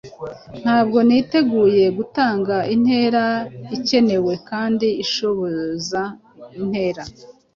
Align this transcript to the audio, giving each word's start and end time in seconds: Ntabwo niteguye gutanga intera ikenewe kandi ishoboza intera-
Ntabwo 0.61 0.97
niteguye 1.07 1.85
gutanga 1.97 2.55
intera 2.75 3.23
ikenewe 3.77 4.33
kandi 4.49 4.87
ishoboza 5.03 6.01
intera- 6.59 7.05